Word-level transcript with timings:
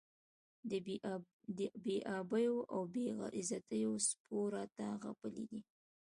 د 0.69 0.71
بې 1.83 1.97
آبیو 2.17 2.57
او 2.73 2.81
بې 2.93 3.05
عزتیو 3.37 3.93
سپو 4.07 4.39
راته 4.55 4.85
غپلي 5.03 5.45
دي. 5.51 5.61